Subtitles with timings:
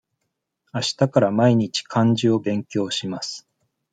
[0.71, 3.47] あしたから毎日漢字を勉強します。